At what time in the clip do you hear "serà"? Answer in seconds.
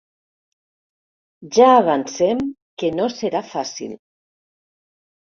3.17-3.41